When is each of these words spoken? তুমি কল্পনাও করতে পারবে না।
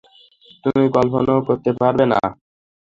তুমি 0.63 0.83
কল্পনাও 0.95 1.45
করতে 1.47 1.71
পারবে 1.79 2.05
না। 2.11 2.19